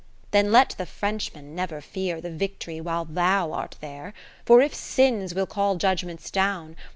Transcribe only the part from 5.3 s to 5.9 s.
will call